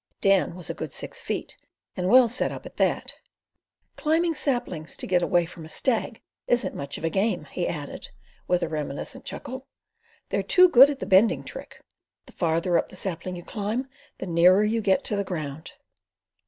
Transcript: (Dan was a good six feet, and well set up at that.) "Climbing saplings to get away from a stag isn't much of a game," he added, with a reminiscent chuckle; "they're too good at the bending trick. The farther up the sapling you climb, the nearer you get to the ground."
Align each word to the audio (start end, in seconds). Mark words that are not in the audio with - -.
(Dan 0.19 0.55
was 0.55 0.67
a 0.67 0.73
good 0.73 0.91
six 0.91 1.21
feet, 1.21 1.57
and 1.95 2.09
well 2.09 2.27
set 2.27 2.51
up 2.51 2.65
at 2.65 2.77
that.) 2.77 3.19
"Climbing 3.97 4.33
saplings 4.33 4.97
to 4.97 5.05
get 5.05 5.21
away 5.21 5.45
from 5.45 5.63
a 5.63 5.69
stag 5.69 6.23
isn't 6.47 6.73
much 6.73 6.97
of 6.97 7.03
a 7.03 7.09
game," 7.11 7.45
he 7.51 7.67
added, 7.67 8.09
with 8.47 8.63
a 8.63 8.67
reminiscent 8.67 9.25
chuckle; 9.25 9.67
"they're 10.29 10.41
too 10.41 10.69
good 10.69 10.89
at 10.89 10.97
the 10.97 11.05
bending 11.05 11.43
trick. 11.43 11.83
The 12.25 12.31
farther 12.33 12.79
up 12.79 12.89
the 12.89 12.95
sapling 12.95 13.35
you 13.35 13.43
climb, 13.43 13.85
the 14.17 14.25
nearer 14.25 14.63
you 14.63 14.81
get 14.81 15.03
to 15.03 15.15
the 15.15 15.23
ground." 15.23 15.73